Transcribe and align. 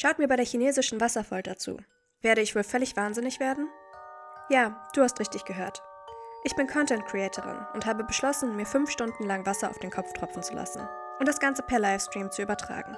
Schaut 0.00 0.18
mir 0.18 0.28
bei 0.28 0.36
der 0.36 0.46
chinesischen 0.46 0.98
Wasserfolter 0.98 1.58
zu. 1.58 1.76
Werde 2.22 2.40
ich 2.40 2.56
wohl 2.56 2.62
völlig 2.62 2.96
wahnsinnig 2.96 3.38
werden? 3.38 3.68
Ja, 4.48 4.88
du 4.94 5.02
hast 5.02 5.20
richtig 5.20 5.44
gehört. 5.44 5.82
Ich 6.42 6.56
bin 6.56 6.66
Content 6.66 7.04
Creatorin 7.04 7.66
und 7.74 7.84
habe 7.84 8.04
beschlossen, 8.04 8.56
mir 8.56 8.64
fünf 8.64 8.90
Stunden 8.90 9.24
lang 9.24 9.44
Wasser 9.44 9.68
auf 9.68 9.78
den 9.78 9.90
Kopf 9.90 10.14
tropfen 10.14 10.42
zu 10.42 10.54
lassen 10.54 10.88
und 11.18 11.28
das 11.28 11.38
Ganze 11.38 11.62
per 11.62 11.78
Livestream 11.78 12.30
zu 12.30 12.40
übertragen. 12.40 12.96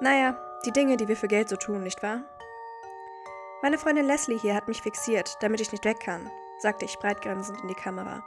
Naja, 0.00 0.38
die 0.66 0.72
Dinge, 0.72 0.98
die 0.98 1.08
wir 1.08 1.16
für 1.16 1.26
Geld 1.26 1.48
so 1.48 1.56
tun, 1.56 1.82
nicht 1.82 2.02
wahr? 2.02 2.20
Meine 3.62 3.78
Freundin 3.78 4.04
Leslie 4.04 4.38
hier 4.38 4.54
hat 4.54 4.68
mich 4.68 4.82
fixiert, 4.82 5.38
damit 5.40 5.62
ich 5.62 5.72
nicht 5.72 5.86
weg 5.86 6.00
kann, 6.00 6.30
sagte 6.58 6.84
ich 6.84 6.98
breitgrinsend 6.98 7.62
in 7.62 7.68
die 7.68 7.74
Kamera, 7.74 8.22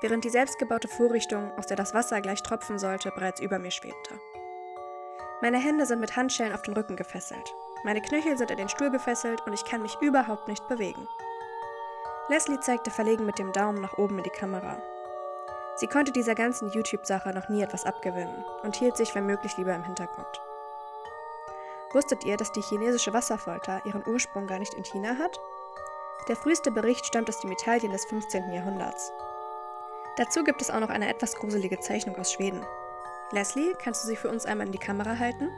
während 0.00 0.22
die 0.22 0.30
selbstgebaute 0.30 0.86
Vorrichtung, 0.86 1.50
aus 1.58 1.66
der 1.66 1.76
das 1.76 1.92
Wasser 1.92 2.20
gleich 2.20 2.44
tropfen 2.44 2.78
sollte, 2.78 3.10
bereits 3.10 3.40
über 3.40 3.58
mir 3.58 3.72
schwebte. 3.72 4.14
Meine 5.42 5.58
Hände 5.58 5.84
sind 5.84 6.00
mit 6.00 6.16
Handschellen 6.16 6.54
auf 6.54 6.62
den 6.62 6.72
Rücken 6.72 6.96
gefesselt. 6.96 7.54
Meine 7.84 8.00
Knöchel 8.00 8.38
sind 8.38 8.50
in 8.50 8.56
den 8.56 8.70
Stuhl 8.70 8.90
gefesselt 8.90 9.42
und 9.46 9.52
ich 9.52 9.66
kann 9.66 9.82
mich 9.82 9.98
überhaupt 10.00 10.48
nicht 10.48 10.66
bewegen. 10.66 11.06
Leslie 12.28 12.58
zeigte 12.60 12.90
verlegen 12.90 13.26
mit 13.26 13.38
dem 13.38 13.52
Daumen 13.52 13.82
nach 13.82 13.98
oben 13.98 14.16
in 14.16 14.24
die 14.24 14.30
Kamera. 14.30 14.80
Sie 15.76 15.88
konnte 15.88 16.10
dieser 16.10 16.34
ganzen 16.34 16.70
YouTube-Sache 16.70 17.34
noch 17.34 17.50
nie 17.50 17.62
etwas 17.62 17.84
abgewinnen 17.84 18.44
und 18.62 18.76
hielt 18.76 18.96
sich 18.96 19.14
wenn 19.14 19.26
möglich 19.26 19.56
lieber 19.58 19.74
im 19.74 19.84
Hintergrund. 19.84 20.40
Wusstet 21.92 22.24
ihr, 22.24 22.38
dass 22.38 22.52
die 22.52 22.62
chinesische 22.62 23.12
Wasserfolter 23.12 23.84
ihren 23.84 24.06
Ursprung 24.06 24.46
gar 24.46 24.58
nicht 24.58 24.72
in 24.72 24.84
China 24.84 25.18
hat? 25.18 25.38
Der 26.28 26.36
früheste 26.36 26.70
Bericht 26.70 27.04
stammt 27.04 27.28
aus 27.28 27.40
dem 27.40 27.52
Italien 27.52 27.92
des 27.92 28.06
15. 28.06 28.52
Jahrhunderts. 28.52 29.12
Dazu 30.16 30.42
gibt 30.44 30.62
es 30.62 30.70
auch 30.70 30.80
noch 30.80 30.88
eine 30.88 31.08
etwas 31.10 31.36
gruselige 31.36 31.78
Zeichnung 31.78 32.16
aus 32.16 32.32
Schweden. 32.32 32.64
Leslie, 33.32 33.74
kannst 33.82 34.04
du 34.04 34.08
sie 34.08 34.16
für 34.16 34.28
uns 34.28 34.46
einmal 34.46 34.66
in 34.66 34.72
die 34.72 34.78
Kamera 34.78 35.18
halten? 35.18 35.50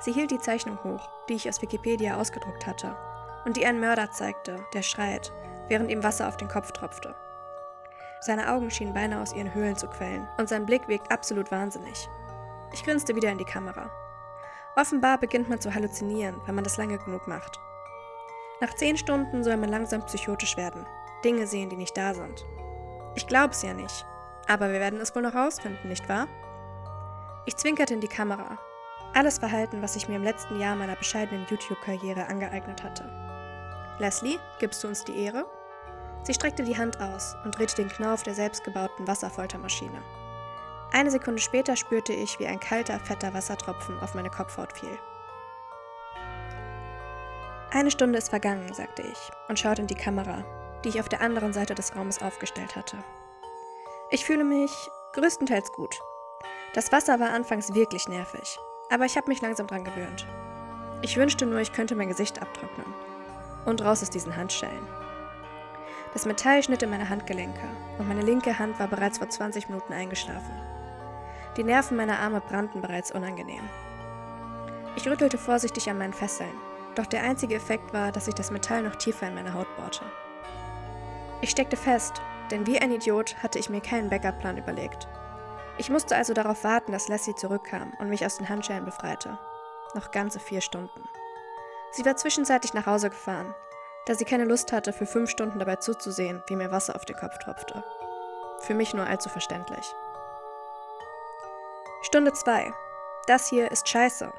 Sie 0.00 0.12
hielt 0.12 0.30
die 0.30 0.38
Zeichnung 0.38 0.82
hoch, 0.82 1.08
die 1.28 1.34
ich 1.34 1.48
aus 1.48 1.60
Wikipedia 1.60 2.16
ausgedruckt 2.18 2.66
hatte, 2.66 2.96
und 3.44 3.56
die 3.56 3.66
einen 3.66 3.80
Mörder 3.80 4.10
zeigte, 4.10 4.64
der 4.72 4.82
schreit, 4.82 5.32
während 5.68 5.90
ihm 5.90 6.02
Wasser 6.02 6.26
auf 6.26 6.38
den 6.38 6.48
Kopf 6.48 6.72
tropfte. 6.72 7.14
Seine 8.20 8.50
Augen 8.50 8.70
schienen 8.70 8.94
beinahe 8.94 9.20
aus 9.20 9.34
ihren 9.34 9.52
Höhlen 9.52 9.76
zu 9.76 9.88
quellen, 9.88 10.26
und 10.38 10.48
sein 10.48 10.64
Blick 10.64 10.88
wirkt 10.88 11.12
absolut 11.12 11.50
wahnsinnig. 11.50 12.08
Ich 12.72 12.82
grinste 12.82 13.14
wieder 13.14 13.30
in 13.30 13.38
die 13.38 13.44
Kamera. 13.44 13.90
Offenbar 14.74 15.18
beginnt 15.18 15.50
man 15.50 15.60
zu 15.60 15.74
halluzinieren, 15.74 16.40
wenn 16.46 16.54
man 16.54 16.64
das 16.64 16.78
lange 16.78 16.98
genug 16.98 17.28
macht. 17.28 17.60
Nach 18.60 18.74
zehn 18.74 18.96
Stunden 18.96 19.44
soll 19.44 19.58
man 19.58 19.68
langsam 19.68 20.04
psychotisch 20.06 20.56
werden, 20.56 20.86
Dinge 21.24 21.46
sehen, 21.46 21.68
die 21.68 21.76
nicht 21.76 21.96
da 21.96 22.14
sind. 22.14 22.46
Ich 23.14 23.26
glaube 23.26 23.52
es 23.52 23.62
ja 23.62 23.74
nicht, 23.74 24.06
aber 24.48 24.72
wir 24.72 24.80
werden 24.80 25.00
es 25.00 25.14
wohl 25.14 25.22
noch 25.22 25.34
rausfinden, 25.34 25.88
nicht 25.88 26.08
wahr? 26.08 26.26
Ich 27.46 27.56
zwinkerte 27.56 27.92
in 27.92 28.00
die 28.00 28.08
Kamera. 28.08 28.58
Alles 29.12 29.38
Verhalten, 29.38 29.82
was 29.82 29.96
ich 29.96 30.08
mir 30.08 30.16
im 30.16 30.24
letzten 30.24 30.58
Jahr 30.58 30.74
meiner 30.76 30.96
bescheidenen 30.96 31.46
YouTube-Karriere 31.48 32.26
angeeignet 32.26 32.82
hatte. 32.82 33.04
Leslie, 33.98 34.38
gibst 34.58 34.82
du 34.82 34.88
uns 34.88 35.04
die 35.04 35.16
Ehre? 35.16 35.44
Sie 36.22 36.32
streckte 36.32 36.64
die 36.64 36.78
Hand 36.78 37.00
aus 37.02 37.36
und 37.44 37.58
drehte 37.58 37.76
den 37.76 37.90
Knauf 37.90 38.22
der 38.22 38.34
selbstgebauten 38.34 39.06
Wasserfoltermaschine. 39.06 40.02
Eine 40.90 41.10
Sekunde 41.10 41.40
später 41.40 41.76
spürte 41.76 42.14
ich, 42.14 42.38
wie 42.38 42.46
ein 42.46 42.60
kalter, 42.60 42.98
fetter 42.98 43.34
Wassertropfen 43.34 44.00
auf 44.00 44.14
meine 44.14 44.30
Kopfhaut 44.30 44.72
fiel. 44.72 44.98
Eine 47.72 47.90
Stunde 47.90 48.18
ist 48.18 48.30
vergangen, 48.30 48.72
sagte 48.72 49.02
ich 49.02 49.18
und 49.48 49.58
schaute 49.58 49.82
in 49.82 49.88
die 49.88 49.94
Kamera, 49.94 50.44
die 50.82 50.88
ich 50.88 51.00
auf 51.00 51.08
der 51.10 51.20
anderen 51.20 51.52
Seite 51.52 51.74
des 51.74 51.94
Raumes 51.94 52.22
aufgestellt 52.22 52.74
hatte. 52.74 52.96
Ich 54.10 54.24
fühle 54.24 54.44
mich 54.44 54.72
größtenteils 55.12 55.72
gut. 55.72 56.00
Das 56.74 56.90
Wasser 56.90 57.20
war 57.20 57.30
anfangs 57.30 57.72
wirklich 57.72 58.08
nervig, 58.08 58.58
aber 58.90 59.04
ich 59.04 59.16
habe 59.16 59.28
mich 59.28 59.40
langsam 59.40 59.68
dran 59.68 59.84
gewöhnt. 59.84 60.26
Ich 61.02 61.16
wünschte 61.16 61.46
nur, 61.46 61.60
ich 61.60 61.72
könnte 61.72 61.94
mein 61.94 62.08
Gesicht 62.08 62.42
abtrocknen. 62.42 62.92
Und 63.64 63.82
raus 63.84 64.02
aus 64.02 64.10
diesen 64.10 64.36
Handschellen. 64.36 64.84
Das 66.12 66.26
Metall 66.26 66.64
schnitt 66.64 66.82
in 66.82 66.90
meine 66.90 67.08
Handgelenke 67.08 67.62
und 67.98 68.08
meine 68.08 68.22
linke 68.22 68.58
Hand 68.58 68.80
war 68.80 68.88
bereits 68.88 69.18
vor 69.18 69.28
20 69.28 69.68
Minuten 69.68 69.92
eingeschlafen. 69.92 70.52
Die 71.56 71.62
Nerven 71.62 71.96
meiner 71.96 72.18
Arme 72.18 72.40
brannten 72.40 72.80
bereits 72.80 73.12
unangenehm. 73.12 73.62
Ich 74.96 75.06
rüttelte 75.08 75.38
vorsichtig 75.38 75.88
an 75.88 75.98
meinen 75.98 76.12
Fesseln, 76.12 76.54
doch 76.96 77.06
der 77.06 77.22
einzige 77.22 77.54
Effekt 77.54 77.92
war, 77.92 78.10
dass 78.10 78.24
sich 78.24 78.34
das 78.34 78.50
Metall 78.50 78.82
noch 78.82 78.96
tiefer 78.96 79.28
in 79.28 79.36
meine 79.36 79.54
Haut 79.54 79.68
bohrte. 79.76 80.04
Ich 81.40 81.50
steckte 81.50 81.76
fest, 81.76 82.20
denn 82.50 82.66
wie 82.66 82.80
ein 82.80 82.90
Idiot 82.90 83.36
hatte 83.42 83.60
ich 83.60 83.70
mir 83.70 83.80
keinen 83.80 84.10
Backup-Plan 84.10 84.58
überlegt. 84.58 85.06
Ich 85.76 85.90
musste 85.90 86.16
also 86.16 86.34
darauf 86.34 86.62
warten, 86.62 86.92
dass 86.92 87.08
Lassie 87.08 87.34
zurückkam 87.34 87.92
und 87.98 88.08
mich 88.08 88.24
aus 88.24 88.36
den 88.36 88.48
Handschellen 88.48 88.84
befreite. 88.84 89.38
Noch 89.94 90.10
ganze 90.10 90.38
vier 90.38 90.60
Stunden. 90.60 91.08
Sie 91.90 92.04
war 92.04 92.16
zwischenzeitlich 92.16 92.74
nach 92.74 92.86
Hause 92.86 93.10
gefahren, 93.10 93.54
da 94.06 94.14
sie 94.14 94.24
keine 94.24 94.44
Lust 94.44 94.72
hatte, 94.72 94.92
für 94.92 95.06
fünf 95.06 95.30
Stunden 95.30 95.58
dabei 95.58 95.76
zuzusehen, 95.76 96.42
wie 96.46 96.56
mir 96.56 96.70
Wasser 96.70 96.94
auf 96.94 97.04
den 97.04 97.16
Kopf 97.16 97.38
tropfte. 97.38 97.84
Für 98.60 98.74
mich 98.74 98.94
nur 98.94 99.06
allzu 99.06 99.28
verständlich. 99.28 99.94
Stunde 102.02 102.32
2. 102.32 102.72
Das 103.26 103.48
hier 103.48 103.70
ist 103.70 103.88
scheiße. 103.88 104.32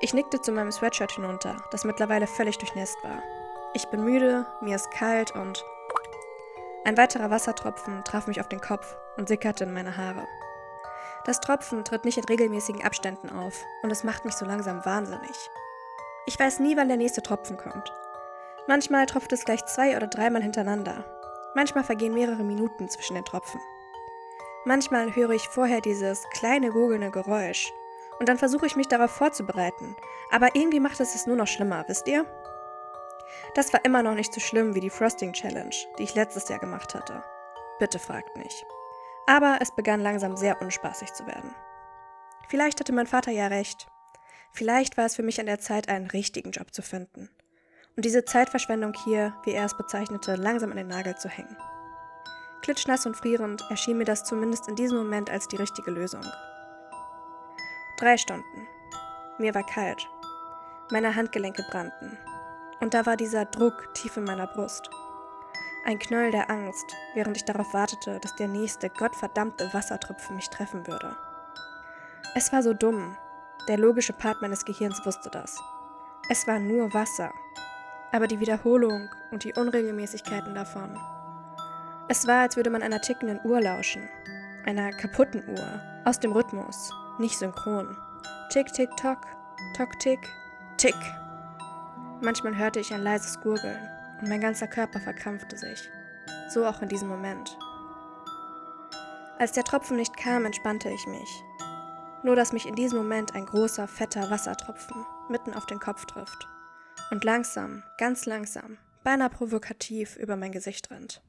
Ich 0.00 0.14
nickte 0.14 0.40
zu 0.40 0.52
meinem 0.52 0.72
Sweatshirt 0.72 1.12
hinunter, 1.12 1.56
das 1.70 1.84
mittlerweile 1.84 2.26
völlig 2.26 2.58
durchnässt 2.58 3.02
war. 3.02 3.22
Ich 3.74 3.86
bin 3.88 4.04
müde, 4.04 4.46
mir 4.60 4.76
ist 4.76 4.90
kalt 4.90 5.32
und 5.32 5.64
ein 6.84 6.96
weiterer 6.96 7.30
Wassertropfen 7.30 8.02
traf 8.04 8.26
mich 8.26 8.40
auf 8.40 8.48
den 8.48 8.60
Kopf 8.60 8.96
und 9.16 9.28
sickerte 9.28 9.64
in 9.64 9.74
meine 9.74 9.96
Haare. 9.96 10.26
Das 11.28 11.40
Tropfen 11.40 11.84
tritt 11.84 12.06
nicht 12.06 12.16
in 12.16 12.24
regelmäßigen 12.24 12.82
Abständen 12.82 13.28
auf 13.28 13.66
und 13.82 13.90
es 13.90 14.02
macht 14.02 14.24
mich 14.24 14.32
so 14.32 14.46
langsam 14.46 14.82
wahnsinnig. 14.86 15.50
Ich 16.24 16.40
weiß 16.40 16.58
nie, 16.60 16.74
wann 16.74 16.88
der 16.88 16.96
nächste 16.96 17.20
Tropfen 17.20 17.58
kommt. 17.58 17.92
Manchmal 18.66 19.04
tropft 19.04 19.30
es 19.34 19.44
gleich 19.44 19.62
zwei 19.66 19.94
oder 19.94 20.06
dreimal 20.06 20.42
hintereinander. 20.42 21.04
Manchmal 21.54 21.84
vergehen 21.84 22.14
mehrere 22.14 22.44
Minuten 22.44 22.88
zwischen 22.88 23.14
den 23.14 23.26
Tropfen. 23.26 23.60
Manchmal 24.64 25.14
höre 25.14 25.32
ich 25.32 25.50
vorher 25.50 25.82
dieses 25.82 26.26
kleine 26.30 26.70
gurgelnde 26.70 27.10
Geräusch 27.10 27.74
und 28.18 28.30
dann 28.30 28.38
versuche 28.38 28.64
ich 28.64 28.76
mich 28.76 28.88
darauf 28.88 29.10
vorzubereiten, 29.10 29.96
aber 30.30 30.54
irgendwie 30.54 30.80
macht 30.80 30.98
es 30.98 31.14
es 31.14 31.26
nur 31.26 31.36
noch 31.36 31.46
schlimmer, 31.46 31.84
wisst 31.88 32.08
ihr? 32.08 32.24
Das 33.54 33.70
war 33.74 33.84
immer 33.84 34.02
noch 34.02 34.14
nicht 34.14 34.32
so 34.32 34.40
schlimm 34.40 34.74
wie 34.74 34.80
die 34.80 34.88
Frosting 34.88 35.34
Challenge, 35.34 35.76
die 35.98 36.04
ich 36.04 36.14
letztes 36.14 36.48
Jahr 36.48 36.58
gemacht 36.58 36.94
hatte. 36.94 37.22
Bitte 37.78 37.98
fragt 37.98 38.38
nicht. 38.38 38.66
Aber 39.28 39.58
es 39.60 39.70
begann 39.76 40.00
langsam 40.00 40.38
sehr 40.38 40.62
unspaßig 40.62 41.12
zu 41.12 41.26
werden. 41.26 41.54
Vielleicht 42.48 42.80
hatte 42.80 42.94
mein 42.94 43.06
Vater 43.06 43.30
ja 43.30 43.48
recht. 43.48 43.86
Vielleicht 44.52 44.96
war 44.96 45.04
es 45.04 45.16
für 45.16 45.22
mich 45.22 45.38
an 45.38 45.44
der 45.44 45.58
Zeit, 45.58 45.90
einen 45.90 46.06
richtigen 46.06 46.50
Job 46.50 46.72
zu 46.72 46.80
finden. 46.80 47.28
Und 47.94 48.06
diese 48.06 48.24
Zeitverschwendung 48.24 48.94
hier, 49.04 49.34
wie 49.44 49.52
er 49.52 49.66
es 49.66 49.76
bezeichnete, 49.76 50.36
langsam 50.36 50.70
an 50.70 50.78
den 50.78 50.88
Nagel 50.88 51.14
zu 51.18 51.28
hängen. 51.28 51.58
Klitschnass 52.62 53.04
und 53.04 53.18
frierend 53.18 53.62
erschien 53.68 53.98
mir 53.98 54.06
das 54.06 54.24
zumindest 54.24 54.66
in 54.66 54.76
diesem 54.76 54.96
Moment 54.96 55.28
als 55.28 55.46
die 55.46 55.56
richtige 55.56 55.90
Lösung. 55.90 56.24
Drei 57.98 58.16
Stunden. 58.16 58.66
Mir 59.36 59.54
war 59.54 59.66
kalt. 59.66 60.08
Meine 60.90 61.14
Handgelenke 61.14 61.66
brannten. 61.70 62.16
Und 62.80 62.94
da 62.94 63.04
war 63.04 63.18
dieser 63.18 63.44
Druck 63.44 63.92
tief 63.92 64.16
in 64.16 64.24
meiner 64.24 64.46
Brust. 64.46 64.88
Ein 65.88 65.98
Knöll 65.98 66.30
der 66.30 66.50
Angst, 66.50 66.94
während 67.14 67.38
ich 67.38 67.46
darauf 67.46 67.72
wartete, 67.72 68.20
dass 68.20 68.36
der 68.36 68.46
nächste 68.46 68.90
gottverdammte 68.90 69.72
Wassertropfen 69.72 70.36
mich 70.36 70.50
treffen 70.50 70.86
würde. 70.86 71.16
Es 72.34 72.52
war 72.52 72.62
so 72.62 72.74
dumm. 72.74 73.16
Der 73.68 73.78
logische 73.78 74.12
Part 74.12 74.42
meines 74.42 74.66
Gehirns 74.66 75.00
wusste 75.06 75.30
das. 75.30 75.58
Es 76.28 76.46
war 76.46 76.58
nur 76.58 76.92
Wasser. 76.92 77.32
Aber 78.12 78.26
die 78.26 78.38
Wiederholung 78.38 79.08
und 79.30 79.44
die 79.44 79.54
Unregelmäßigkeiten 79.54 80.54
davon 80.54 80.94
es 82.10 82.26
war, 82.26 82.40
als 82.40 82.56
würde 82.56 82.70
man 82.70 82.82
einer 82.82 83.02
tickenden 83.02 83.38
Uhr 83.44 83.60
lauschen. 83.60 84.08
Einer 84.64 84.90
kaputten 84.92 85.46
Uhr. 85.46 85.80
Aus 86.06 86.18
dem 86.18 86.32
Rhythmus. 86.32 86.90
Nicht 87.18 87.38
synchron. 87.38 87.96
Tick, 88.50 88.72
tick, 88.72 88.88
tock. 88.96 89.18
Tock, 89.76 89.98
tick. 89.98 90.20
Tick. 90.78 90.96
Manchmal 92.22 92.56
hörte 92.56 92.80
ich 92.80 92.94
ein 92.94 93.02
leises 93.02 93.38
Gurgeln 93.40 93.97
und 94.20 94.28
mein 94.28 94.40
ganzer 94.40 94.66
Körper 94.66 95.00
verkrampfte 95.00 95.56
sich. 95.56 95.88
So 96.48 96.66
auch 96.66 96.82
in 96.82 96.88
diesem 96.88 97.08
Moment. 97.08 97.56
Als 99.38 99.52
der 99.52 99.64
Tropfen 99.64 99.96
nicht 99.96 100.16
kam, 100.16 100.44
entspannte 100.44 100.88
ich 100.90 101.06
mich. 101.06 101.44
Nur 102.24 102.34
dass 102.34 102.52
mich 102.52 102.66
in 102.66 102.74
diesem 102.74 102.98
Moment 102.98 103.34
ein 103.34 103.46
großer, 103.46 103.86
fetter 103.86 104.30
Wassertropfen 104.30 105.06
mitten 105.28 105.54
auf 105.54 105.66
den 105.66 105.78
Kopf 105.78 106.04
trifft 106.06 106.48
und 107.10 107.24
langsam, 107.24 107.82
ganz 107.98 108.26
langsam, 108.26 108.78
beinahe 109.04 109.30
provokativ 109.30 110.16
über 110.16 110.36
mein 110.36 110.52
Gesicht 110.52 110.90
rennt. 110.90 111.22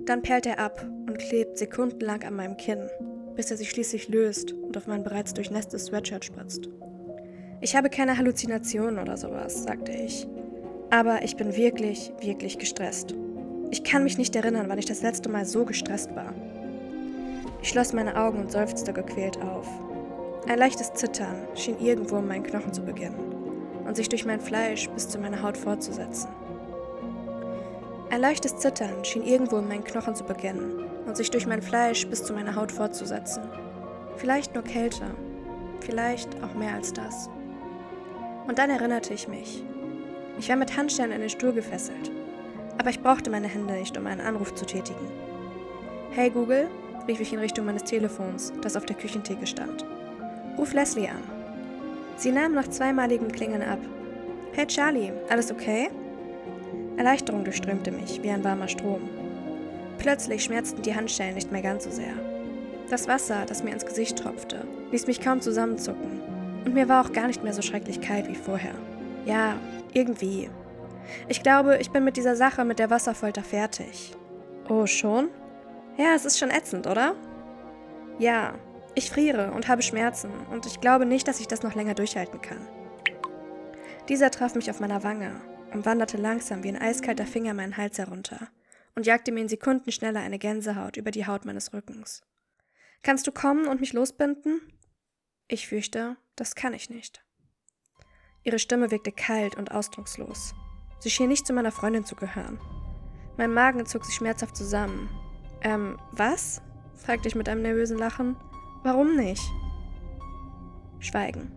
Dann 0.00 0.22
perlt 0.22 0.46
er 0.46 0.58
ab 0.58 0.82
und 0.82 1.18
klebt 1.18 1.58
sekundenlang 1.58 2.22
an 2.24 2.34
meinem 2.34 2.56
Kinn, 2.56 2.88
bis 3.34 3.50
er 3.50 3.56
sich 3.56 3.70
schließlich 3.70 4.08
löst 4.08 4.52
und 4.52 4.76
auf 4.76 4.86
mein 4.86 5.04
bereits 5.04 5.34
durchnässtes 5.34 5.86
Sweatshirt 5.86 6.24
spritzt. 6.24 6.68
Ich 7.60 7.74
habe 7.76 7.90
keine 7.90 8.16
Halluzinationen 8.16 8.98
oder 8.98 9.16
sowas, 9.16 9.64
sagte 9.64 9.92
ich. 9.92 10.26
Aber 10.90 11.22
ich 11.22 11.36
bin 11.36 11.56
wirklich, 11.56 12.12
wirklich 12.20 12.58
gestresst. 12.58 13.14
Ich 13.70 13.82
kann 13.82 14.04
mich 14.04 14.18
nicht 14.18 14.36
erinnern, 14.36 14.66
wann 14.68 14.78
ich 14.78 14.86
das 14.86 15.02
letzte 15.02 15.28
Mal 15.28 15.44
so 15.44 15.64
gestresst 15.64 16.14
war. 16.14 16.32
Ich 17.60 17.70
schloss 17.70 17.92
meine 17.92 18.16
Augen 18.16 18.38
und 18.38 18.52
seufzte 18.52 18.92
gequält 18.92 19.42
auf. 19.42 19.68
Ein 20.48 20.58
leichtes 20.58 20.92
Zittern 20.94 21.48
schien 21.54 21.80
irgendwo 21.80 22.18
in 22.18 22.28
meinen 22.28 22.44
Knochen 22.44 22.72
zu 22.72 22.82
beginnen. 22.82 23.34
und 23.86 23.94
sich 23.94 24.08
durch 24.08 24.26
mein 24.26 24.40
Fleisch 24.40 24.88
bis 24.90 25.08
zu 25.08 25.18
meiner 25.18 25.42
Haut 25.42 25.56
fortzusetzen. 25.56 26.28
Ein 28.10 28.20
leichtes 28.20 28.56
Zittern 28.56 29.04
schien 29.04 29.22
irgendwo 29.22 29.58
in 29.58 29.68
meinen 29.68 29.84
Knochen 29.84 30.14
zu 30.14 30.24
beginnen 30.24 30.84
und 31.06 31.16
sich 31.16 31.30
durch 31.30 31.46
mein 31.46 31.62
Fleisch 31.62 32.06
bis 32.08 32.24
zu 32.24 32.32
meiner 32.32 32.56
Haut 32.56 32.72
fortzusetzen. 32.72 33.44
Vielleicht 34.16 34.54
nur 34.54 34.64
Kälte, 34.64 35.04
vielleicht 35.80 36.42
auch 36.42 36.54
mehr 36.54 36.74
als 36.74 36.92
das. 36.92 37.28
Und 38.48 38.58
dann 38.58 38.70
erinnerte 38.70 39.14
ich 39.14 39.28
mich. 39.28 39.62
Ich 40.38 40.48
war 40.48 40.56
mit 40.56 40.76
Handschellen 40.76 41.12
in 41.12 41.20
den 41.20 41.30
Stuhl 41.30 41.52
gefesselt, 41.52 42.10
aber 42.78 42.90
ich 42.90 43.00
brauchte 43.00 43.30
meine 43.30 43.48
Hände 43.48 43.74
nicht, 43.74 43.96
um 43.96 44.06
einen 44.06 44.20
Anruf 44.20 44.54
zu 44.54 44.66
tätigen. 44.66 45.08
Hey 46.10 46.30
Google, 46.30 46.68
rief 47.08 47.20
ich 47.20 47.32
in 47.32 47.38
Richtung 47.38 47.66
meines 47.66 47.84
Telefons, 47.84 48.52
das 48.60 48.76
auf 48.76 48.84
der 48.84 48.96
Küchentheke 48.96 49.46
stand. 49.46 49.84
Ruf 50.58 50.74
Leslie 50.74 51.08
an. 51.08 51.22
Sie 52.16 52.32
nahm 52.32 52.54
nach 52.54 52.68
zweimaligem 52.68 53.32
Klingeln 53.32 53.62
ab. 53.62 53.78
Hey 54.52 54.66
Charlie, 54.66 55.12
alles 55.28 55.50
okay? 55.50 55.88
Erleichterung 56.96 57.44
durchströmte 57.44 57.90
mich 57.90 58.22
wie 58.22 58.30
ein 58.30 58.44
warmer 58.44 58.68
Strom. 58.68 59.02
Plötzlich 59.98 60.44
schmerzten 60.44 60.82
die 60.82 60.94
Handschellen 60.94 61.34
nicht 61.34 61.52
mehr 61.52 61.62
ganz 61.62 61.84
so 61.84 61.90
sehr. 61.90 62.14
Das 62.90 63.08
Wasser, 63.08 63.44
das 63.46 63.62
mir 63.62 63.72
ins 63.72 63.84
Gesicht 63.84 64.18
tropfte, 64.18 64.66
ließ 64.92 65.06
mich 65.06 65.20
kaum 65.20 65.40
zusammenzucken. 65.40 66.20
Und 66.64 66.74
mir 66.74 66.88
war 66.88 67.04
auch 67.04 67.12
gar 67.12 67.26
nicht 67.26 67.42
mehr 67.42 67.52
so 67.52 67.62
schrecklich 67.62 68.00
kalt 68.00 68.28
wie 68.28 68.34
vorher. 68.34 68.74
Ja, 69.26 69.56
irgendwie. 69.96 70.50
Ich 71.28 71.42
glaube, 71.42 71.78
ich 71.78 71.90
bin 71.90 72.04
mit 72.04 72.16
dieser 72.16 72.36
Sache 72.36 72.64
mit 72.64 72.78
der 72.78 72.90
Wasserfolter 72.90 73.42
fertig. 73.42 74.14
Oh, 74.68 74.86
schon? 74.86 75.30
Ja, 75.96 76.14
es 76.14 76.24
ist 76.24 76.38
schon 76.38 76.50
ätzend, 76.50 76.86
oder? 76.86 77.14
Ja, 78.18 78.54
ich 78.94 79.10
friere 79.10 79.52
und 79.52 79.68
habe 79.68 79.82
Schmerzen 79.82 80.30
und 80.50 80.66
ich 80.66 80.80
glaube 80.80 81.06
nicht, 81.06 81.26
dass 81.28 81.40
ich 81.40 81.48
das 81.48 81.62
noch 81.62 81.74
länger 81.74 81.94
durchhalten 81.94 82.40
kann. 82.40 82.66
Dieser 84.08 84.30
traf 84.30 84.54
mich 84.54 84.70
auf 84.70 84.80
meiner 84.80 85.02
Wange 85.02 85.40
und 85.72 85.86
wanderte 85.86 86.16
langsam 86.16 86.62
wie 86.62 86.68
ein 86.68 86.80
eiskalter 86.80 87.26
Finger 87.26 87.54
meinen 87.54 87.76
Hals 87.76 87.98
herunter 87.98 88.48
und 88.94 89.06
jagte 89.06 89.32
mir 89.32 89.40
in 89.40 89.48
Sekunden 89.48 89.92
schneller 89.92 90.20
eine 90.20 90.38
Gänsehaut 90.38 90.96
über 90.96 91.10
die 91.10 91.26
Haut 91.26 91.44
meines 91.44 91.72
Rückens. 91.72 92.22
Kannst 93.02 93.26
du 93.26 93.32
kommen 93.32 93.66
und 93.66 93.80
mich 93.80 93.92
losbinden? 93.92 94.60
Ich 95.48 95.68
fürchte, 95.68 96.16
das 96.34 96.54
kann 96.54 96.74
ich 96.74 96.90
nicht. 96.90 97.25
Ihre 98.46 98.60
Stimme 98.60 98.92
wirkte 98.92 99.10
kalt 99.10 99.56
und 99.56 99.72
ausdruckslos. 99.72 100.54
Sie 101.00 101.10
schien 101.10 101.28
nicht 101.28 101.48
zu 101.48 101.52
meiner 101.52 101.72
Freundin 101.72 102.04
zu 102.04 102.14
gehören. 102.14 102.60
Mein 103.36 103.52
Magen 103.52 103.86
zog 103.86 104.04
sich 104.04 104.14
schmerzhaft 104.14 104.56
zusammen. 104.56 105.10
Ähm, 105.62 105.98
was? 106.12 106.62
fragte 106.94 107.26
ich 107.26 107.34
mit 107.34 107.48
einem 107.48 107.62
nervösen 107.62 107.98
Lachen. 107.98 108.36
Warum 108.84 109.16
nicht? 109.16 109.42
Schweigen. 111.00 111.50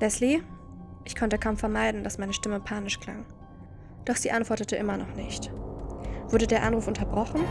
Leslie? 0.00 0.42
Ich 1.04 1.14
konnte 1.14 1.38
kaum 1.38 1.58
vermeiden, 1.58 2.04
dass 2.04 2.16
meine 2.16 2.32
Stimme 2.32 2.58
panisch 2.58 2.98
klang. 2.98 3.26
Doch 4.06 4.16
sie 4.16 4.30
antwortete 4.32 4.76
immer 4.76 4.96
noch 4.96 5.14
nicht. 5.14 5.52
Wurde 6.28 6.46
der 6.46 6.62
Anruf 6.62 6.88
unterbrochen? 6.88 7.44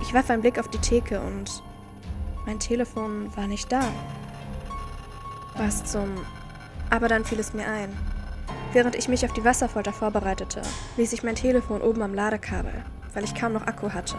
Ich 0.00 0.14
warf 0.14 0.30
einen 0.30 0.40
Blick 0.40 0.58
auf 0.58 0.70
die 0.70 0.78
Theke 0.78 1.20
und 1.20 1.62
mein 2.46 2.60
Telefon 2.60 3.36
war 3.36 3.46
nicht 3.46 3.70
da. 3.70 3.82
Was 5.58 5.84
zum... 5.84 6.24
Aber 6.90 7.08
dann 7.08 7.24
fiel 7.24 7.38
es 7.38 7.54
mir 7.54 7.66
ein. 7.66 7.94
Während 8.72 8.94
ich 8.94 9.08
mich 9.08 9.24
auf 9.24 9.32
die 9.32 9.44
Wasserfolter 9.44 9.92
vorbereitete, 9.92 10.62
ließ 10.96 11.12
ich 11.12 11.22
mein 11.22 11.34
Telefon 11.34 11.80
oben 11.80 12.02
am 12.02 12.14
Ladekabel, 12.14 12.84
weil 13.14 13.24
ich 13.24 13.34
kaum 13.34 13.52
noch 13.52 13.66
Akku 13.66 13.92
hatte. 13.92 14.16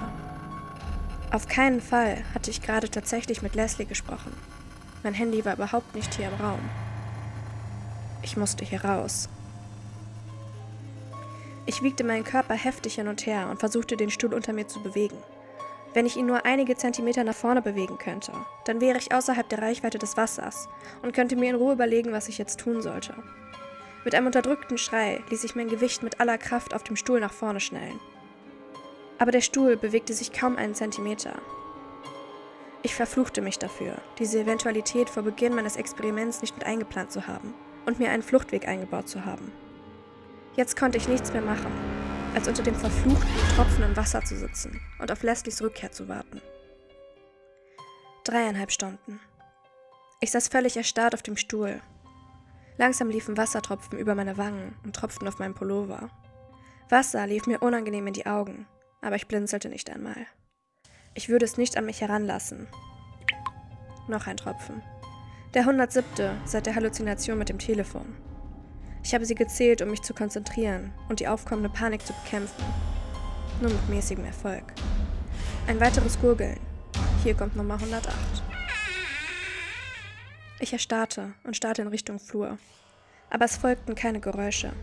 Auf 1.31 1.47
keinen 1.47 1.81
Fall 1.81 2.23
hatte 2.33 2.49
ich 2.49 2.61
gerade 2.61 2.89
tatsächlich 2.89 3.41
mit 3.41 3.53
Leslie 3.53 3.85
gesprochen. 3.85 4.33
Mein 5.03 5.13
Handy 5.13 5.45
war 5.45 5.53
überhaupt 5.53 5.95
nicht 5.95 6.15
hier 6.15 6.29
im 6.29 6.45
Raum. 6.45 6.59
Ich 8.23 8.35
musste 8.35 8.65
hier 8.65 8.83
raus. 8.83 9.29
Ich 11.67 11.83
wiegte 11.83 12.03
meinen 12.03 12.23
Körper 12.23 12.55
heftig 12.55 12.95
hin 12.95 13.07
und 13.07 13.25
her 13.27 13.47
und 13.49 13.59
versuchte 13.59 13.95
den 13.95 14.09
Stuhl 14.09 14.33
unter 14.33 14.53
mir 14.53 14.67
zu 14.67 14.81
bewegen. 14.81 15.17
Wenn 15.93 16.05
ich 16.05 16.17
ihn 16.17 16.25
nur 16.25 16.45
einige 16.45 16.75
Zentimeter 16.75 17.23
nach 17.23 17.35
vorne 17.35 17.61
bewegen 17.61 17.97
könnte, 17.97 18.31
dann 18.65 18.81
wäre 18.81 18.97
ich 18.97 19.13
außerhalb 19.13 19.47
der 19.49 19.61
Reichweite 19.61 19.97
des 19.97 20.17
Wassers 20.17 20.69
und 21.01 21.13
könnte 21.13 21.35
mir 21.35 21.49
in 21.49 21.55
Ruhe 21.55 21.73
überlegen, 21.73 22.11
was 22.11 22.29
ich 22.29 22.37
jetzt 22.37 22.59
tun 22.59 22.81
sollte. 22.81 23.15
Mit 24.05 24.15
einem 24.15 24.27
unterdrückten 24.27 24.77
Schrei 24.77 25.21
ließ 25.29 25.43
ich 25.43 25.55
mein 25.55 25.67
Gewicht 25.67 26.03
mit 26.03 26.19
aller 26.19 26.37
Kraft 26.37 26.73
auf 26.73 26.83
dem 26.83 26.95
Stuhl 26.95 27.19
nach 27.19 27.33
vorne 27.33 27.59
schnellen 27.59 27.99
aber 29.19 29.31
der 29.31 29.41
Stuhl 29.41 29.77
bewegte 29.77 30.13
sich 30.13 30.31
kaum 30.31 30.55
einen 30.55 30.73
Zentimeter. 30.73 31.33
Ich 32.81 32.95
verfluchte 32.95 33.41
mich 33.41 33.59
dafür, 33.59 33.97
diese 34.17 34.39
Eventualität 34.39 35.09
vor 35.09 35.23
Beginn 35.23 35.53
meines 35.53 35.75
Experiments 35.75 36.41
nicht 36.41 36.57
mit 36.57 36.65
eingeplant 36.65 37.11
zu 37.11 37.27
haben 37.27 37.53
und 37.85 37.99
mir 37.99 38.09
einen 38.09 38.23
Fluchtweg 38.23 38.67
eingebaut 38.67 39.09
zu 39.09 39.25
haben. 39.25 39.51
Jetzt 40.55 40.77
konnte 40.77 40.97
ich 40.97 41.09
nichts 41.09 41.33
mehr 41.33 41.41
machen, 41.41 41.71
als 42.35 42.47
unter 42.47 42.63
dem 42.63 42.75
verfluchten, 42.75 43.29
tropfenden 43.55 43.95
Wasser 43.95 44.23
zu 44.23 44.35
sitzen 44.37 44.79
und 44.99 45.11
auf 45.11 45.23
Leslies 45.23 45.61
Rückkehr 45.61 45.91
zu 45.91 46.07
warten. 46.07 46.41
Dreieinhalb 48.23 48.71
Stunden. 48.71 49.19
Ich 50.21 50.31
saß 50.31 50.49
völlig 50.49 50.77
erstarrt 50.77 51.15
auf 51.15 51.23
dem 51.23 51.37
Stuhl. 51.37 51.81
Langsam 52.77 53.09
liefen 53.09 53.37
Wassertropfen 53.37 53.97
über 53.97 54.15
meine 54.15 54.37
Wangen 54.37 54.75
und 54.83 54.95
tropften 54.95 55.27
auf 55.27 55.39
meinen 55.39 55.53
Pullover. 55.53 56.09
Wasser 56.89 57.25
lief 57.27 57.47
mir 57.47 57.61
unangenehm 57.61 58.07
in 58.07 58.13
die 58.13 58.25
Augen 58.25 58.67
aber 59.01 59.15
ich 59.15 59.27
blinzelte 59.27 59.69
nicht 59.69 59.89
einmal. 59.89 60.27
Ich 61.13 61.29
würde 61.29 61.45
es 61.45 61.57
nicht 61.57 61.77
an 61.77 61.85
mich 61.85 62.01
heranlassen. 62.01 62.67
Noch 64.07 64.27
ein 64.27 64.37
Tropfen. 64.37 64.81
Der 65.53 65.61
107. 65.61 66.41
seit 66.45 66.65
der 66.65 66.75
Halluzination 66.75 67.37
mit 67.37 67.49
dem 67.49 67.59
Telefon. 67.59 68.15
Ich 69.03 69.13
habe 69.13 69.25
sie 69.25 69.35
gezählt, 69.35 69.81
um 69.81 69.89
mich 69.89 70.01
zu 70.01 70.13
konzentrieren 70.13 70.93
und 71.07 71.19
die 71.19 71.27
aufkommende 71.27 71.69
Panik 71.69 72.05
zu 72.05 72.13
bekämpfen. 72.13 72.63
Nur 73.61 73.71
mit 73.71 73.89
mäßigem 73.89 74.25
Erfolg. 74.25 74.63
Ein 75.67 75.79
weiteres 75.79 76.19
Gurgeln. 76.19 76.59
Hier 77.23 77.33
kommt 77.33 77.55
Nummer 77.55 77.75
108. 77.75 78.13
Ich 80.59 80.73
erstarrte 80.73 81.33
und 81.43 81.55
starrte 81.55 81.81
in 81.81 81.87
Richtung 81.87 82.19
Flur. 82.19 82.57
Aber 83.29 83.45
es 83.45 83.57
folgten 83.57 83.95
keine 83.95 84.19
Geräusche. 84.19 84.73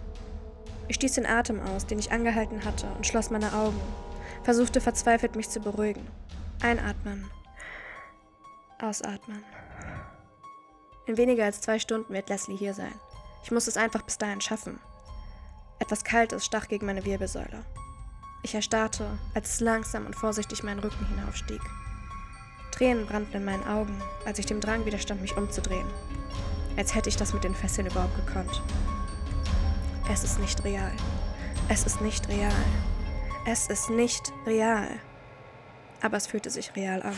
Ich 0.89 0.97
stieß 0.97 1.15
den 1.15 1.27
Atem 1.27 1.61
aus, 1.61 1.87
den 1.87 1.99
ich 1.99 2.13
angehalten 2.13 2.65
hatte, 2.65 2.87
und 2.97 3.07
schloss 3.07 3.31
meine 3.31 3.53
Augen, 3.53 3.81
versuchte 4.45 4.81
verzweifelt 4.81 5.35
mich 5.35 5.51
zu 5.51 5.61
beruhigen. 5.61 6.07
Einatmen. 6.63 7.29
Ausatmen. 8.81 9.43
In 11.07 11.17
weniger 11.17 11.45
als 11.45 11.61
zwei 11.61 11.79
Stunden 11.79 12.13
wird 12.13 12.29
Leslie 12.29 12.57
hier 12.57 12.75
sein. 12.75 12.95
Ich 13.43 13.51
muss 13.51 13.67
es 13.67 13.77
einfach 13.77 14.03
bis 14.03 14.19
dahin 14.19 14.41
schaffen. 14.41 14.81
Etwas 15.79 16.05
Kaltes 16.05 16.45
stach 16.45 16.69
gegen 16.69 16.87
meine 16.87 17.05
Wirbelsäule. 17.05 17.65
Ich 18.43 18.55
erstarrte, 18.55 19.19
als 19.35 19.55
es 19.55 19.61
langsam 19.61 20.07
und 20.07 20.15
vorsichtig 20.15 20.63
meinen 20.63 20.81
Rücken 20.81 21.07
hinaufstieg. 21.07 21.61
Tränen 22.71 23.07
brannten 23.07 23.37
in 23.37 23.45
meinen 23.45 23.67
Augen, 23.67 24.01
als 24.25 24.39
ich 24.39 24.47
dem 24.47 24.61
Drang 24.61 24.85
widerstand, 24.85 25.21
mich 25.21 25.37
umzudrehen. 25.37 25.87
Als 26.77 26.95
hätte 26.95 27.09
ich 27.09 27.17
das 27.17 27.33
mit 27.33 27.45
den 27.45 27.55
Fesseln 27.55 27.87
überhaupt 27.87 28.15
gekonnt. 28.17 28.63
Es 30.13 30.23
ist 30.25 30.39
nicht 30.39 30.63
real. 30.63 30.93
Es 31.69 31.85
ist 31.85 32.01
nicht 32.01 32.29
real. 32.29 32.53
Es 33.47 33.69
ist 33.69 33.91
nicht 33.91 34.33
real. 34.47 34.89
Aber 36.03 36.17
es 36.17 36.27
fühlte 36.27 36.51
sich 36.51 36.77
real 36.77 37.03
an. 37.03 37.17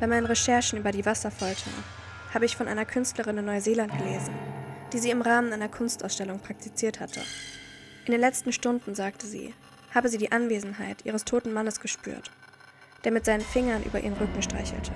Bei 0.00 0.06
meinen 0.06 0.26
Recherchen 0.26 0.78
über 0.78 0.92
die 0.92 1.04
Wasserfolter 1.04 1.70
habe 2.32 2.44
ich 2.44 2.56
von 2.56 2.68
einer 2.68 2.84
Künstlerin 2.84 3.38
in 3.38 3.44
Neuseeland 3.44 3.96
gelesen, 3.98 4.34
die 4.92 4.98
sie 4.98 5.10
im 5.10 5.22
Rahmen 5.22 5.52
einer 5.52 5.68
Kunstausstellung 5.68 6.40
praktiziert 6.40 7.00
hatte. 7.00 7.20
In 8.06 8.12
den 8.12 8.20
letzten 8.20 8.52
Stunden, 8.52 8.94
sagte 8.94 9.26
sie, 9.26 9.54
habe 9.94 10.08
sie 10.08 10.18
die 10.18 10.32
Anwesenheit 10.32 11.04
ihres 11.04 11.24
toten 11.24 11.52
Mannes 11.52 11.80
gespürt, 11.80 12.30
der 13.04 13.12
mit 13.12 13.24
seinen 13.24 13.42
Fingern 13.42 13.82
über 13.82 14.00
ihren 14.00 14.14
Rücken 14.14 14.42
streichelte. 14.42 14.92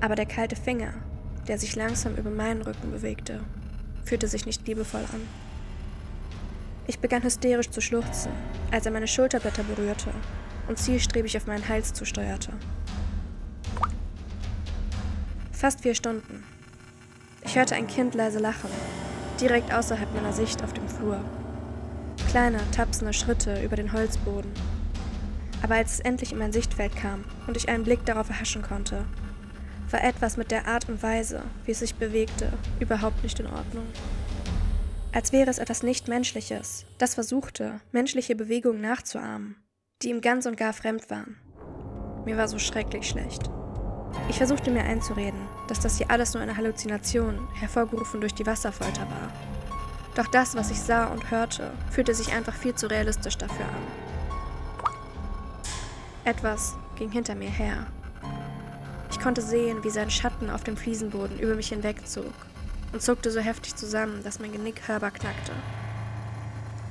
Aber 0.00 0.14
der 0.14 0.26
kalte 0.26 0.56
Finger, 0.56 0.94
der 1.46 1.58
sich 1.58 1.76
langsam 1.76 2.16
über 2.16 2.30
meinen 2.30 2.62
Rücken 2.62 2.90
bewegte, 2.90 3.40
fühlte 4.04 4.28
sich 4.28 4.46
nicht 4.46 4.66
liebevoll 4.66 5.04
an. 5.12 5.28
Ich 6.86 6.98
begann 6.98 7.22
hysterisch 7.22 7.70
zu 7.70 7.80
schluchzen, 7.80 8.32
als 8.70 8.86
er 8.86 8.92
meine 8.92 9.06
Schulterblätter 9.06 9.62
berührte 9.62 10.10
und 10.68 10.78
zielstrebig 10.78 11.36
auf 11.36 11.46
meinen 11.46 11.68
Hals 11.68 11.92
zusteuerte. 11.92 12.52
Fast 15.52 15.80
vier 15.82 15.94
Stunden. 15.94 16.42
Ich 17.42 17.56
hörte 17.56 17.74
ein 17.74 17.86
Kind 17.86 18.14
leise 18.14 18.38
lachen, 18.38 18.70
direkt 19.40 19.72
außerhalb 19.72 20.14
meiner 20.14 20.32
Sicht 20.32 20.62
auf 20.62 20.72
dem 20.72 20.88
Flur. 20.88 21.20
Kleine, 22.28 22.58
tapsende 22.72 23.12
Schritte 23.12 23.62
über 23.62 23.76
den 23.76 23.92
Holzboden. 23.92 24.52
Aber 25.62 25.74
als 25.74 25.94
es 25.94 26.00
endlich 26.00 26.32
in 26.32 26.38
mein 26.38 26.52
Sichtfeld 26.52 26.94
kam 26.96 27.24
und 27.46 27.56
ich 27.56 27.68
einen 27.68 27.84
Blick 27.84 28.04
darauf 28.04 28.28
erhaschen 28.28 28.62
konnte, 28.62 29.04
war 29.90 30.04
etwas 30.04 30.36
mit 30.36 30.50
der 30.50 30.66
Art 30.66 30.88
und 30.88 31.02
Weise, 31.02 31.42
wie 31.64 31.72
es 31.72 31.80
sich 31.80 31.94
bewegte, 31.96 32.52
überhaupt 32.78 33.22
nicht 33.22 33.40
in 33.40 33.46
Ordnung. 33.46 33.86
Als 35.12 35.32
wäre 35.32 35.50
es 35.50 35.58
etwas 35.58 35.82
Nichtmenschliches, 35.82 36.86
das 36.98 37.14
versuchte, 37.14 37.80
menschliche 37.90 38.36
Bewegungen 38.36 38.80
nachzuahmen, 38.80 39.56
die 40.02 40.10
ihm 40.10 40.20
ganz 40.20 40.46
und 40.46 40.56
gar 40.56 40.72
fremd 40.72 41.10
waren. 41.10 41.36
Mir 42.24 42.36
war 42.36 42.46
so 42.46 42.58
schrecklich 42.58 43.08
schlecht. 43.08 43.50
Ich 44.28 44.38
versuchte 44.38 44.70
mir 44.70 44.82
einzureden, 44.82 45.40
dass 45.68 45.80
das 45.80 45.98
hier 45.98 46.10
alles 46.10 46.34
nur 46.34 46.42
eine 46.42 46.56
Halluzination, 46.56 47.48
hervorgerufen 47.54 48.20
durch 48.20 48.34
die 48.34 48.46
Wasserfolter 48.46 49.02
war. 49.02 49.32
Doch 50.14 50.26
das, 50.26 50.54
was 50.54 50.70
ich 50.70 50.80
sah 50.80 51.06
und 51.06 51.30
hörte, 51.30 51.72
fühlte 51.90 52.14
sich 52.14 52.32
einfach 52.32 52.54
viel 52.54 52.74
zu 52.74 52.88
realistisch 52.88 53.38
dafür 53.38 53.64
an. 53.64 54.10
Etwas 56.24 56.76
ging 56.96 57.10
hinter 57.10 57.34
mir 57.34 57.50
her. 57.50 57.86
Ich 59.10 59.20
konnte 59.20 59.42
sehen, 59.42 59.82
wie 59.82 59.90
sein 59.90 60.10
Schatten 60.10 60.50
auf 60.50 60.64
dem 60.64 60.76
Fliesenboden 60.76 61.38
über 61.38 61.54
mich 61.54 61.68
hinwegzog 61.68 62.32
und 62.92 63.02
zuckte 63.02 63.30
so 63.30 63.40
heftig 63.40 63.76
zusammen, 63.76 64.22
dass 64.22 64.38
mein 64.38 64.52
Genick 64.52 64.86
hörbar 64.86 65.10
knackte. 65.10 65.52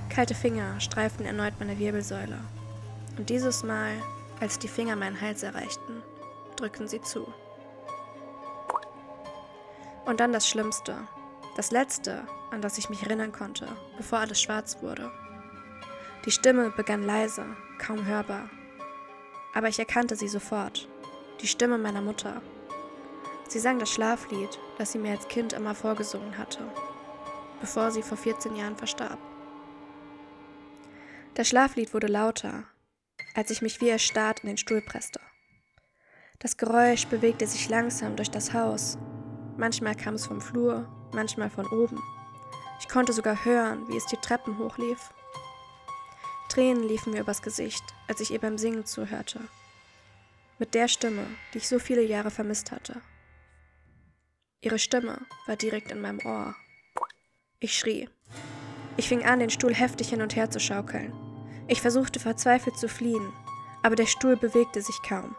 Kalte 0.10 0.36
Finger 0.36 0.80
streiften 0.80 1.26
erneut 1.26 1.54
meine 1.60 1.78
Wirbelsäule. 1.78 2.38
Und 3.18 3.30
dieses 3.30 3.64
Mal, 3.64 3.94
als 4.40 4.60
die 4.60 4.68
Finger 4.68 4.96
meinen 4.96 5.20
Hals 5.22 5.44
erreichten, 5.44 6.02
drückten 6.60 6.88
sie 6.88 7.02
zu. 7.02 7.34
Und 10.06 10.20
dann 10.20 10.34
das 10.34 10.48
Schlimmste, 10.48 11.08
das 11.56 11.72
Letzte, 11.72 12.28
an 12.52 12.62
das 12.62 12.78
ich 12.78 12.90
mich 12.90 13.04
erinnern 13.04 13.32
konnte, 13.32 13.68
bevor 13.98 14.20
alles 14.20 14.42
schwarz 14.42 14.82
wurde. 14.82 15.12
Die 16.26 16.32
Stimme 16.32 16.72
begann 16.72 17.04
leise, 17.04 17.46
kaum 17.78 18.06
hörbar. 18.06 18.50
Aber 19.54 19.68
ich 19.68 19.80
erkannte 19.80 20.16
sie 20.16 20.28
sofort. 20.28 20.88
Die 21.42 21.48
Stimme 21.48 21.78
meiner 21.78 22.02
Mutter. 22.02 22.42
Sie 23.48 23.60
sang 23.60 23.80
das 23.80 23.92
Schlaflied, 23.92 24.60
das 24.78 24.92
sie 24.92 25.00
mir 25.00 25.12
als 25.12 25.28
Kind 25.28 25.54
immer 25.54 25.74
vorgesungen 25.74 26.38
hatte, 26.38 26.60
bevor 27.62 27.92
sie 27.92 28.04
vor 28.04 28.18
14 28.18 28.56
Jahren 28.56 28.76
verstarb. 28.76 29.18
Das 31.34 31.48
Schlaflied 31.48 31.94
wurde 31.94 32.08
lauter, 32.08 32.66
als 33.34 33.50
ich 33.50 33.62
mich 33.62 33.80
wie 33.82 33.90
erstarrt 33.90 34.42
in 34.42 34.48
den 34.48 34.58
Stuhl 34.58 34.82
presste. 34.82 35.20
Das 36.42 36.56
Geräusch 36.56 37.06
bewegte 37.08 37.46
sich 37.46 37.68
langsam 37.68 38.16
durch 38.16 38.32
das 38.32 38.54
Haus. 38.54 38.98
Manchmal 39.58 39.94
kam 39.94 40.14
es 40.14 40.26
vom 40.26 40.40
Flur, 40.40 40.88
manchmal 41.12 41.50
von 41.50 41.68
oben. 41.68 42.02
Ich 42.80 42.88
konnte 42.88 43.12
sogar 43.12 43.44
hören, 43.44 43.86
wie 43.90 43.98
es 43.98 44.06
die 44.06 44.16
Treppen 44.16 44.58
hochlief. 44.58 45.10
Tränen 46.48 46.84
liefen 46.84 47.12
mir 47.12 47.20
übers 47.20 47.42
Gesicht, 47.42 47.84
als 48.08 48.22
ich 48.22 48.32
ihr 48.32 48.40
beim 48.40 48.58
Singen 48.58 48.86
zuhörte. 48.86 49.42
Mit 50.60 50.76
der 50.76 50.88
Stimme, 50.88 51.26
die 51.54 51.58
ich 51.58 51.68
so 51.68 51.78
viele 51.78 52.04
Jahre 52.04 52.32
vermisst 52.32 52.72
hatte. 52.72 53.02
Ihre 54.62 54.80
Stimme 54.80 55.20
war 55.46 55.58
direkt 55.58 55.92
in 55.92 56.00
meinem 56.00 56.26
Ohr. 56.26 56.56
Ich 57.60 57.78
schrie. 57.78 58.08
Ich 58.96 59.10
fing 59.10 59.26
an, 59.26 59.40
den 59.40 59.50
Stuhl 59.50 59.74
heftig 59.74 60.10
hin 60.10 60.22
und 60.22 60.38
her 60.38 60.50
zu 60.50 60.62
schaukeln. 60.62 61.14
Ich 61.68 61.82
versuchte 61.82 62.22
verzweifelt 62.22 62.78
zu 62.78 62.88
fliehen, 62.88 63.34
aber 63.84 63.98
der 63.98 64.06
Stuhl 64.06 64.38
bewegte 64.38 64.82
sich 64.82 65.02
kaum. 65.02 65.36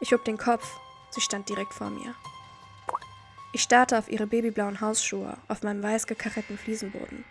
Ich 0.00 0.12
hob 0.12 0.24
den 0.24 0.36
Kopf, 0.36 0.78
sie 1.10 1.20
stand 1.20 1.48
direkt 1.48 1.72
vor 1.72 1.90
mir. 1.90 2.14
Ich 3.52 3.62
starrte 3.62 3.98
auf 3.98 4.10
ihre 4.10 4.26
babyblauen 4.26 4.80
Hausschuhe 4.80 5.38
auf 5.48 5.62
meinem 5.62 5.82
weiß 5.82 6.06
gekachelten 6.06 6.58
Fliesenboden. 6.58 7.24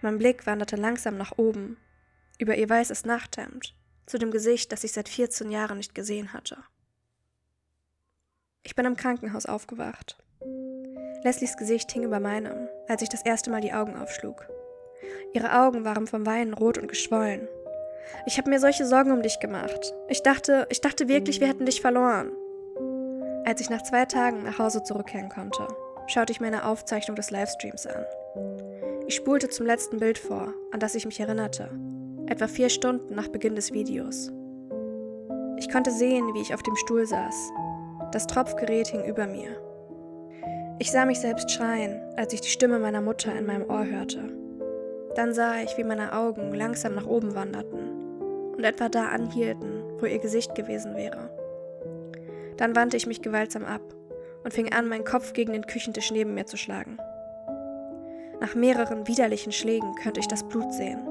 Mein 0.00 0.18
Blick 0.18 0.46
wanderte 0.46 0.76
langsam 0.76 1.18
nach 1.18 1.32
oben, 1.36 1.76
über 2.38 2.56
ihr 2.56 2.68
weißes 2.68 3.04
Nachthemd, 3.04 3.74
zu 4.06 4.18
dem 4.18 4.30
Gesicht, 4.30 4.72
das 4.72 4.84
ich 4.84 4.92
seit 4.92 5.08
14 5.08 5.50
Jahren 5.50 5.76
nicht 5.76 5.94
gesehen 5.94 6.32
hatte. 6.32 6.62
Ich 8.62 8.74
bin 8.74 8.86
im 8.86 8.96
Krankenhaus 8.96 9.44
aufgewacht. 9.44 10.16
Leslies 11.22 11.56
Gesicht 11.56 11.92
hing 11.92 12.04
über 12.04 12.20
meinem, 12.20 12.68
als 12.88 13.02
ich 13.02 13.08
das 13.10 13.22
erste 13.22 13.50
Mal 13.50 13.60
die 13.60 13.74
Augen 13.74 13.96
aufschlug. 13.96 14.46
Ihre 15.34 15.58
Augen 15.58 15.84
waren 15.84 16.06
vom 16.06 16.24
Weinen 16.24 16.54
rot 16.54 16.78
und 16.78 16.88
geschwollen. 16.88 17.48
Ich 18.26 18.38
habe 18.38 18.50
mir 18.50 18.60
solche 18.60 18.86
Sorgen 18.86 19.12
um 19.12 19.22
dich 19.22 19.40
gemacht. 19.40 19.94
Ich 20.08 20.22
dachte, 20.22 20.66
ich 20.70 20.80
dachte 20.80 21.08
wirklich, 21.08 21.40
wir 21.40 21.48
hätten 21.48 21.66
dich 21.66 21.80
verloren. 21.80 22.32
Als 23.44 23.60
ich 23.60 23.68
nach 23.68 23.82
zwei 23.82 24.06
Tagen 24.06 24.44
nach 24.44 24.58
Hause 24.58 24.82
zurückkehren 24.82 25.28
konnte, 25.28 25.68
schaute 26.06 26.32
ich 26.32 26.40
mir 26.40 26.46
eine 26.46 26.64
Aufzeichnung 26.64 27.16
des 27.16 27.30
Livestreams 27.30 27.86
an. 27.86 28.04
Ich 29.06 29.16
spulte 29.16 29.50
zum 29.50 29.66
letzten 29.66 29.98
Bild 29.98 30.18
vor, 30.18 30.54
an 30.72 30.80
das 30.80 30.94
ich 30.94 31.04
mich 31.04 31.20
erinnerte, 31.20 31.68
etwa 32.26 32.46
vier 32.46 32.70
Stunden 32.70 33.14
nach 33.14 33.28
Beginn 33.28 33.54
des 33.54 33.72
Videos. 33.72 34.32
Ich 35.58 35.70
konnte 35.70 35.90
sehen, 35.90 36.32
wie 36.34 36.40
ich 36.40 36.54
auf 36.54 36.62
dem 36.62 36.76
Stuhl 36.76 37.06
saß. 37.06 37.50
Das 38.12 38.26
Tropfgerät 38.26 38.88
hing 38.88 39.04
über 39.04 39.26
mir. 39.26 39.60
Ich 40.78 40.90
sah 40.90 41.04
mich 41.04 41.20
selbst 41.20 41.50
schreien, 41.50 42.00
als 42.16 42.32
ich 42.32 42.40
die 42.40 42.48
Stimme 42.48 42.78
meiner 42.78 43.00
Mutter 43.02 43.34
in 43.34 43.46
meinem 43.46 43.68
Ohr 43.68 43.84
hörte. 43.84 44.32
Dann 45.14 45.34
sah 45.34 45.60
ich, 45.60 45.76
wie 45.76 45.84
meine 45.84 46.12
Augen 46.12 46.52
langsam 46.54 46.94
nach 46.94 47.06
oben 47.06 47.34
wanderten 47.34 47.83
und 48.64 48.70
etwa 48.70 48.88
da 48.88 49.08
anhielten, 49.08 49.82
wo 50.00 50.06
ihr 50.06 50.18
Gesicht 50.18 50.54
gewesen 50.54 50.96
wäre. 50.96 51.28
Dann 52.56 52.74
wandte 52.74 52.96
ich 52.96 53.06
mich 53.06 53.20
gewaltsam 53.20 53.64
ab 53.64 53.82
und 54.42 54.54
fing 54.54 54.72
an, 54.72 54.88
meinen 54.88 55.04
Kopf 55.04 55.34
gegen 55.34 55.52
den 55.52 55.66
Küchentisch 55.66 56.10
neben 56.10 56.32
mir 56.32 56.46
zu 56.46 56.56
schlagen. 56.56 56.96
Nach 58.40 58.54
mehreren 58.54 59.06
widerlichen 59.06 59.52
Schlägen 59.52 59.94
könnte 59.96 60.20
ich 60.20 60.28
das 60.28 60.44
Blut 60.44 60.72
sehen. 60.72 61.06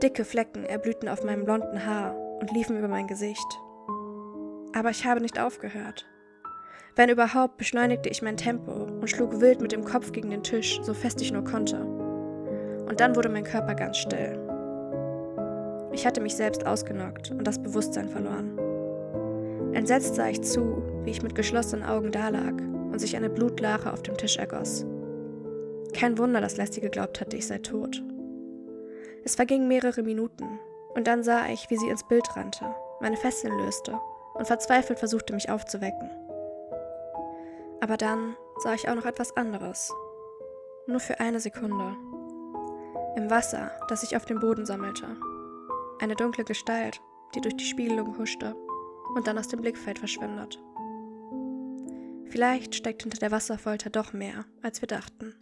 Dicke 0.00 0.24
Flecken 0.24 0.64
erblühten 0.64 1.08
auf 1.08 1.24
meinem 1.24 1.44
blonden 1.44 1.84
Haar 1.84 2.14
und 2.40 2.52
liefen 2.52 2.78
über 2.78 2.88
mein 2.88 3.08
Gesicht. 3.08 3.58
Aber 4.72 4.90
ich 4.90 5.04
habe 5.04 5.20
nicht 5.20 5.40
aufgehört. 5.40 6.06
Wenn 6.94 7.08
überhaupt, 7.08 7.56
beschleunigte 7.56 8.08
ich 8.08 8.22
mein 8.22 8.36
Tempo 8.36 8.72
und 8.72 9.10
schlug 9.10 9.40
wild 9.40 9.60
mit 9.60 9.72
dem 9.72 9.84
Kopf 9.84 10.12
gegen 10.12 10.30
den 10.30 10.44
Tisch, 10.44 10.80
so 10.82 10.94
fest 10.94 11.20
ich 11.20 11.32
nur 11.32 11.44
konnte. 11.44 11.80
Und 11.80 13.00
dann 13.00 13.16
wurde 13.16 13.28
mein 13.28 13.44
Körper 13.44 13.74
ganz 13.74 13.98
still. 13.98 14.49
Ich 15.92 16.06
hatte 16.06 16.20
mich 16.20 16.36
selbst 16.36 16.66
ausgenockt 16.66 17.30
und 17.30 17.44
das 17.44 17.62
Bewusstsein 17.62 18.08
verloren. 18.08 18.58
Entsetzt 19.74 20.14
sah 20.14 20.28
ich 20.28 20.42
zu, 20.42 20.82
wie 21.04 21.10
ich 21.10 21.22
mit 21.22 21.34
geschlossenen 21.34 21.84
Augen 21.84 22.12
dalag 22.12 22.54
und 22.92 22.98
sich 22.98 23.16
eine 23.16 23.30
Blutlache 23.30 23.92
auf 23.92 24.02
dem 24.02 24.16
Tisch 24.16 24.36
ergoss. 24.36 24.84
Kein 25.92 26.18
Wunder, 26.18 26.40
dass 26.40 26.56
Leslie 26.56 26.80
geglaubt 26.80 27.20
hatte, 27.20 27.36
ich 27.36 27.46
sei 27.46 27.58
tot. 27.58 28.02
Es 29.24 29.34
vergingen 29.34 29.68
mehrere 29.68 30.02
Minuten, 30.02 30.58
und 30.94 31.06
dann 31.06 31.22
sah 31.22 31.46
ich, 31.48 31.70
wie 31.70 31.76
sie 31.76 31.88
ins 31.88 32.06
Bild 32.06 32.36
rannte, 32.36 32.64
meine 33.00 33.16
Fesseln 33.16 33.56
löste 33.58 33.98
und 34.34 34.46
verzweifelt 34.46 34.98
versuchte, 34.98 35.32
mich 35.32 35.50
aufzuwecken. 35.50 36.10
Aber 37.80 37.96
dann 37.96 38.36
sah 38.58 38.74
ich 38.74 38.88
auch 38.88 38.94
noch 38.94 39.06
etwas 39.06 39.36
anderes. 39.36 39.92
Nur 40.86 41.00
für 41.00 41.20
eine 41.20 41.40
Sekunde. 41.40 41.94
Im 43.16 43.30
Wasser, 43.30 43.70
das 43.88 44.02
sich 44.02 44.16
auf 44.16 44.24
dem 44.24 44.40
Boden 44.40 44.66
sammelte. 44.66 45.06
Eine 46.00 46.16
dunkle 46.16 46.44
Gestalt, 46.44 47.00
die 47.34 47.42
durch 47.42 47.56
die 47.56 47.66
Spiegelung 47.66 48.16
huschte 48.16 48.56
und 49.14 49.26
dann 49.26 49.36
aus 49.36 49.48
dem 49.48 49.60
Blickfeld 49.60 49.98
verschwindet. 49.98 50.58
Vielleicht 52.30 52.74
steckt 52.74 53.02
hinter 53.02 53.18
der 53.18 53.30
Wasserfolter 53.30 53.90
doch 53.90 54.14
mehr, 54.14 54.46
als 54.62 54.80
wir 54.80 54.88
dachten. 54.88 55.34